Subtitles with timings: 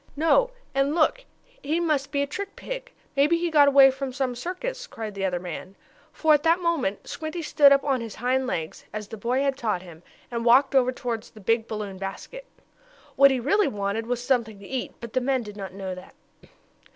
[0.15, 1.25] "No, and look!
[1.61, 2.91] He must be a trick pig!
[3.15, 5.75] Maybe he got away from some circus!" cried the other man.
[6.11, 9.55] For, at that moment Squinty stood up on his hind legs, as the boy had
[9.59, 10.01] taught him,
[10.31, 12.47] and walked over toward the big balloon basket.
[13.15, 16.15] What he really wanted was something to eat, but the men did not know that.